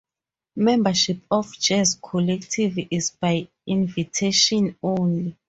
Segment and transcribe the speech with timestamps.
[0.55, 5.35] Membership of Jazz Collective is by invitation only.